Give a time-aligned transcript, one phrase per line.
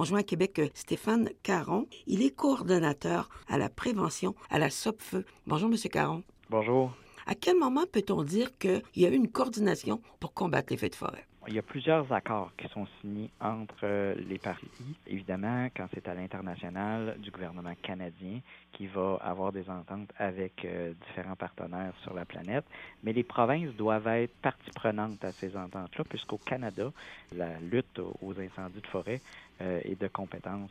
[0.00, 1.86] On joint à Québec euh, Stéphane Caron.
[2.06, 5.26] Il est coordonnateur à la prévention à la SOPFEU.
[5.46, 6.22] Bonjour, Monsieur Caron.
[6.48, 6.94] Bonjour.
[7.26, 10.88] À quel moment peut-on dire qu'il y a eu une coordination pour combattre les feux
[10.88, 11.26] de forêt?
[11.50, 14.68] Il y a plusieurs accords qui sont signés entre euh, les parties.
[15.08, 18.38] Évidemment, quand c'est à l'international du gouvernement canadien
[18.70, 22.64] qui va avoir des ententes avec euh, différents partenaires sur la planète,
[23.02, 26.92] mais les provinces doivent être partie prenante à ces ententes-là, puisqu'au Canada,
[27.34, 29.20] la lutte aux incendies de forêt
[29.60, 30.70] euh, est de compétence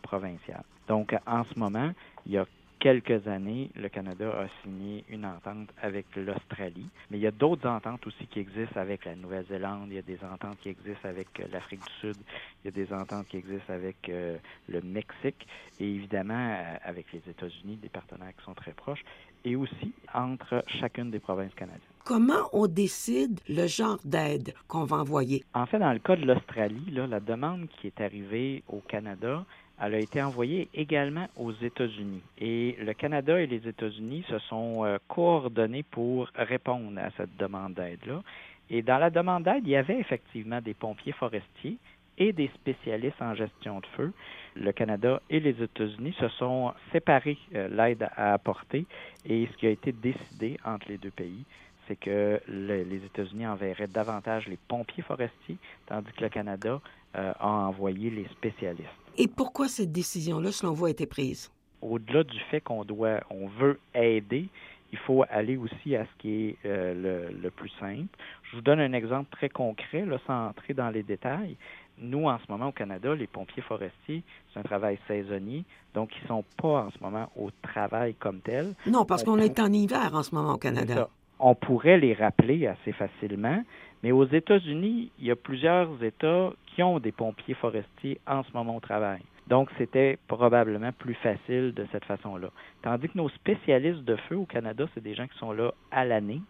[0.00, 0.62] provinciale.
[0.86, 1.90] Donc, en ce moment,
[2.24, 2.46] il y a
[2.80, 7.68] quelques années, le Canada a signé une entente avec l'Australie, mais il y a d'autres
[7.68, 11.28] ententes aussi qui existent avec la Nouvelle-Zélande, il y a des ententes qui existent avec
[11.38, 12.16] euh, l'Afrique du Sud,
[12.64, 15.46] il y a des ententes qui existent avec euh, le Mexique
[15.78, 19.04] et évidemment euh, avec les États-Unis, des partenaires qui sont très proches,
[19.44, 21.80] et aussi entre chacune des provinces canadiennes.
[22.04, 25.44] Comment on décide le genre d'aide qu'on va envoyer?
[25.54, 29.44] En fait, dans le cas de l'Australie, la demande qui est arrivée au Canada,
[29.80, 32.22] elle a été envoyée également aux États-Unis.
[32.38, 37.74] Et le Canada et les États-Unis se sont euh, coordonnés pour répondre à cette demande
[37.74, 38.22] d'aide-là.
[38.68, 41.78] Et dans la demande d'aide, il y avait effectivement des pompiers forestiers
[42.18, 44.12] et des spécialistes en gestion de feu.
[44.54, 48.84] Le Canada et les États-Unis se sont séparés euh, l'aide à apporter
[49.24, 51.44] et ce qui a été décidé entre les deux pays,
[51.90, 56.80] c'est que les États-Unis enverraient davantage les pompiers forestiers, tandis que le Canada
[57.16, 58.88] euh, a envoyé les spécialistes.
[59.18, 61.50] Et pourquoi cette décision-là, selon vous, a été prise?
[61.82, 64.48] Au-delà du fait qu'on doit, on veut aider,
[64.92, 68.06] il faut aller aussi à ce qui est euh, le, plus simple.
[68.44, 71.56] Je vous donne un exemple très concret, là, sans entrer dans les détails.
[71.98, 76.22] Nous, en ce moment, au Canada, les pompiers forestiers, c'est un travail saisonnier, donc ils
[76.22, 78.74] ne sont pas en ce moment au travail comme tel.
[78.86, 81.08] Non, parce qu'on est en hiver en ce moment au Canada.
[81.40, 83.64] On pourrait les rappeler assez facilement,
[84.02, 88.52] mais aux États-Unis, il y a plusieurs États qui ont des pompiers forestiers en ce
[88.52, 89.20] moment au travail.
[89.48, 92.50] Donc, c'était probablement plus facile de cette façon-là.
[92.82, 96.04] Tandis que nos spécialistes de feu au Canada, c'est des gens qui sont là à
[96.04, 96.40] l'année.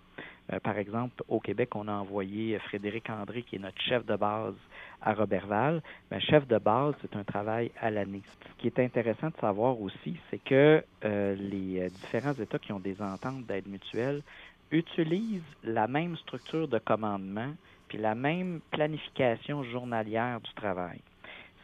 [0.53, 4.16] Euh, par exemple, au Québec, on a envoyé Frédéric André, qui est notre chef de
[4.16, 4.54] base
[5.00, 5.82] à Robertval.
[6.10, 8.22] Ben, chef de base, c'est un travail à l'année.
[8.26, 12.72] Ce qui est intéressant de savoir aussi, c'est que euh, les euh, différents États qui
[12.72, 14.22] ont des ententes d'aide mutuelle
[14.70, 17.53] utilisent la même structure de commandement
[17.88, 21.00] puis la même planification journalière du travail.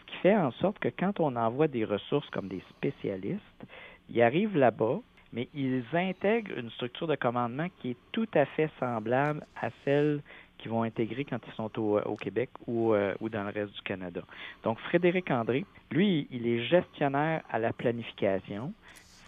[0.01, 3.67] Ce qui fait en sorte que quand on envoie des ressources comme des spécialistes,
[4.11, 4.99] ils arrivent là-bas,
[5.33, 10.21] mais ils intègrent une structure de commandement qui est tout à fait semblable à celle
[10.59, 13.83] qu'ils vont intégrer quand ils sont au, Québec ou, euh, ou dans le reste du
[13.83, 14.23] Canada.
[14.65, 18.73] Donc, Frédéric André, lui, il est gestionnaire à la planification.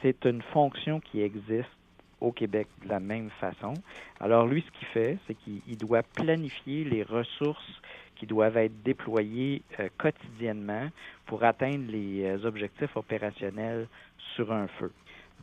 [0.03, 1.78] C'est une fonction qui existe
[2.21, 3.75] au Québec de la même façon.
[4.21, 7.81] Alors lui, ce qu'il fait, c'est qu'il doit planifier les ressources
[8.17, 10.89] qui doivent être déployées euh, quotidiennement
[11.27, 13.87] pour atteindre les euh, objectifs opérationnels
[14.35, 14.93] sur un feu.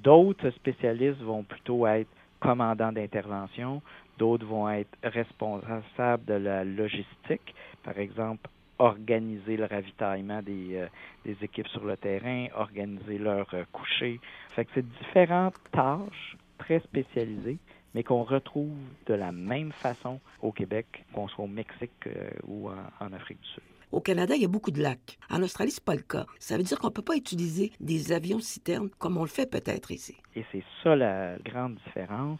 [0.03, 2.09] D'autres spécialistes vont plutôt être
[2.41, 3.81] commandants d'intervention,
[4.17, 11.69] d'autres vont être responsables de la logistique, par exemple organiser le ravitaillement des, euh, équipes
[11.69, 14.19] sur le terrain, organiser leur coucher.
[14.49, 17.57] Fait c'est différentes tâches très spécialisés,
[17.93, 18.75] mais qu'on retrouve
[19.07, 23.47] de la même façon au Québec, qu'on soit au Mexique euh, ou en, Afrique du
[23.47, 23.63] Sud.
[23.91, 25.17] Au Canada, il y a beaucoup de lacs.
[25.29, 26.25] En Australie, ce n'est pas le cas.
[26.39, 29.49] Ça veut dire qu'on ne peut pas utiliser des avions citernes comme on le fait
[29.49, 30.17] peut-être ici.
[30.35, 32.39] Et c'est ça la grande différence,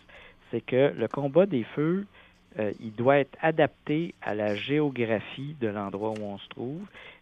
[0.52, 2.06] c'est que le combat des feux,
[2.60, 6.82] euh, il doit être adapté à la géographie de l'endroit où on se trouve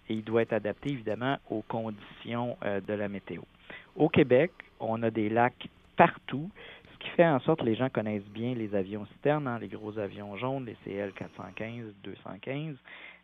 [0.10, 3.42] et il doit être adapté évidemment aux conditions euh, de la météo.
[3.96, 6.50] Au Québec, on a des lacs partout
[7.04, 9.98] qui fait en sorte que les gens connaissent bien les avions citernes, hein, les gros
[10.00, 12.76] avions jaunes, les CL 415, 215.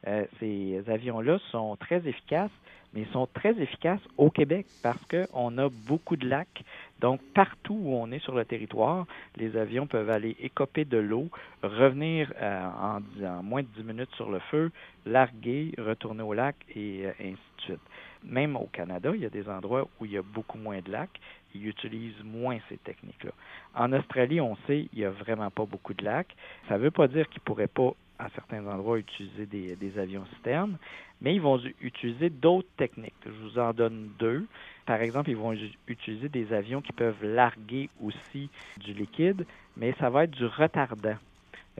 [0.08, 2.52] Euh, ces avions-là sont très efficaces,
[2.94, 6.64] mais ils sont très efficaces au Québec parce qu'on a beaucoup de lacs.
[7.00, 9.06] Donc, partout où on est sur le territoire,
[9.38, 11.30] les avions peuvent aller écoper de l'eau,
[11.64, 14.72] revenir euh, en, moins de 10 minutes sur le feu,
[15.06, 17.82] larguer, retourner au lac et euh, ainsi de suite.
[18.24, 20.92] Même au Canada, il y a des endroits où il y a beaucoup moins de
[20.92, 21.20] lacs.
[21.56, 23.32] Ils utilisent moins ces techniques-là.
[23.76, 26.36] En Australie, on sait qu'il n'y a vraiment pas beaucoup de lacs.
[26.68, 30.26] Ça ne veut pas dire qu'ils ne pourraient pas, à certains endroits, utiliser des, avions
[30.36, 30.78] citernes,
[31.22, 33.14] mais ils vont utiliser d'autres techniques.
[33.26, 34.46] Je vous en donne deux.
[34.90, 35.54] Par exemple, ils vont
[35.88, 38.50] utiliser des avions qui peuvent larguer aussi
[38.80, 39.46] du liquide,
[39.78, 41.14] mais ça va être du retardant.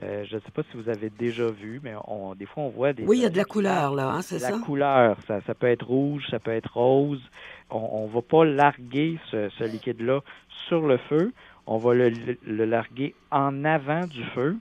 [0.04, 2.68] Euh, je ne sais pas si vous avez déjà vu, mais on, des fois, on
[2.68, 3.02] voit des...
[3.02, 4.52] Oui, il y a de la couleur, là, hein, c'est ça?
[4.52, 7.20] La couleur, ça, ça peut être rouge, ça peut être rose.
[7.68, 10.20] On ne va pas larguer ce, liquide-là
[10.68, 11.32] sur le feu.
[11.66, 14.56] On va le, larguer en avant du feu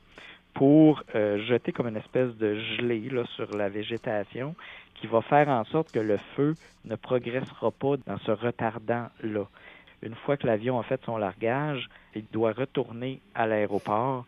[0.60, 4.56] pour euh, jeter comme une espèce de gelée là, sur la végétation
[4.96, 6.54] qui va faire en sorte que le feu
[6.84, 9.46] ne progressera pas dans ce retardant-là.
[10.02, 14.26] Une fois que l'avion a fait son largage, il doit retourner à l'aéroport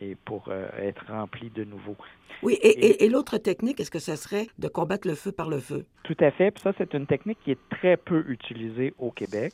[0.00, 1.96] et pour euh, être rempli de nouveau.
[2.42, 5.84] Oui, et, l'autre technique, est-ce que ça serait de combattre le feu par le feu?
[6.04, 6.50] Tout à fait.
[6.50, 9.52] Puis ça, c'est une technique qui est très peu utilisée au Québec,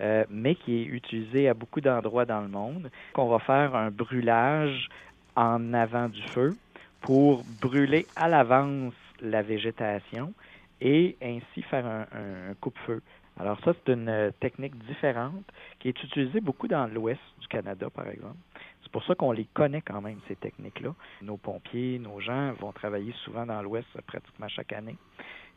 [0.00, 2.90] euh, mais qui est utilisée à beaucoup d'endroits dans le monde.
[3.14, 4.88] On va faire un brûlage
[5.36, 6.56] en avant du feu
[7.02, 10.32] pour brûler à l'avance la végétation
[10.80, 13.02] et ainsi faire un, coupe-feu.
[13.38, 15.44] Alors ça, c'est une euh, technique différente
[15.78, 18.36] qui est utilisée beaucoup dans l'ouest du Canada, par exemple.
[18.82, 20.94] C'est pour ça qu'on les connaît quand même, ces techniques-là.
[21.20, 24.96] Nos pompiers, nos gens vont travailler souvent dans l'ouest pratiquement chaque année.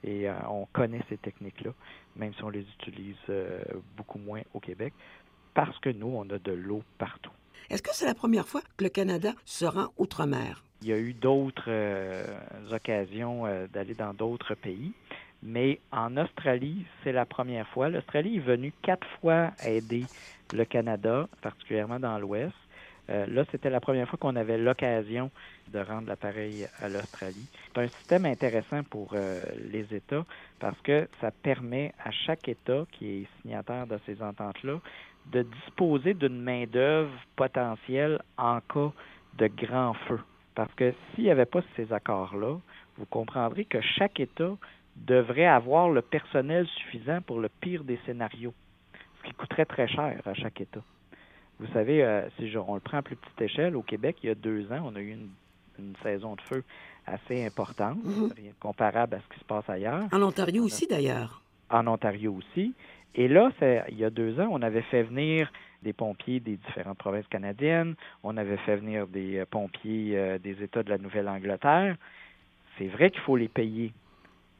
[0.03, 1.71] Et euh, on connaît ces techniques-là,
[2.15, 3.61] même si on les utilise euh,
[3.95, 4.93] beaucoup moins au Québec,
[5.53, 7.31] parce que nous, on a de l'eau partout.
[7.69, 10.63] Est-ce que c'est la première fois que le Canada se rend outre-mer?
[10.81, 11.69] Il y a eu d'autres
[12.71, 14.91] occasions d'aller dans d'autres pays.
[15.43, 17.89] Mais en Australie, c'est la première fois.
[17.89, 20.05] L'Australie est venue quatre fois aider
[20.51, 22.55] le Canada, particulièrement dans l'Ouest.
[23.09, 25.31] Euh, là, c'était la première fois qu'on avait l'occasion
[25.73, 27.47] de rendre l'appareil à l'Australie.
[27.73, 29.41] C'est un système intéressant pour euh,
[29.71, 30.25] les États
[30.59, 34.79] parce que ça permet à chaque État qui est signataire de ces ententes-là
[35.31, 38.91] de disposer d'une main-d'œuvre potentielle en cas
[39.37, 40.19] de grand feu.
[40.55, 42.57] Parce que s'il n'y avait pas ces accords-là,
[42.97, 44.55] vous comprendrez que chaque État
[44.95, 48.53] devrait avoir le personnel suffisant pour le pire des scénarios,
[49.19, 50.81] ce qui coûterait très cher à chaque État.
[51.59, 54.31] Vous savez, euh, si on le prend à plus petite échelle, au Québec, il y
[54.31, 55.29] a deux ans, on a eu une,
[56.03, 56.63] saison de feu
[57.07, 58.31] assez importante, mhm.
[58.59, 60.09] comparable à ce qui se passe ailleurs.
[60.11, 61.41] En Ontario aussi, d'ailleurs.
[61.69, 62.73] En Ontario aussi.
[63.15, 63.49] Et là,
[63.89, 65.49] il y a deux ans, on avait fait venir
[65.83, 70.61] des pompiers des différentes provinces canadiennes, on avait fait venir des euh, pompiers euh, des
[70.61, 71.95] États de la Nouvelle-Angleterre.
[72.77, 73.93] C'est vrai qu'il faut les payer,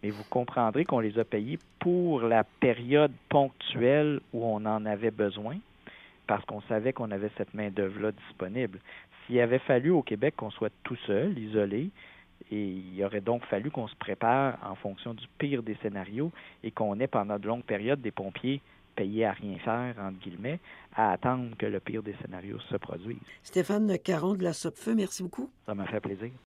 [0.02, 5.12] mais vous comprendrez qu'on les a payés pour la période ponctuelle où on en avait
[5.12, 5.58] besoin,
[6.30, 8.80] parce qu'on savait qu'on avait cette main-d'œuvre-là disponible.
[9.26, 11.90] S'il avait fallu au Québec qu'on soit tout seul, isolé,
[12.52, 16.32] et il aurait donc fallu qu'on se prépare en fonction du pire des scénarios
[16.64, 18.62] et qu'on ait pendant de longues périodes des pompiers
[18.96, 20.60] payés à rien faire, entre guillemets,
[20.96, 23.18] à attendre que le pire des scénarios se produise.
[23.42, 25.50] Stéphane Caron de la Sopfeu, merci beaucoup.
[25.66, 26.30] Ça m'a fait plaisir.